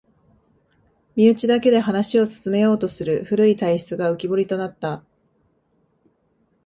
[1.15, 5.03] 身内だけで話を進めようとする古い体質が浮きぼりとなった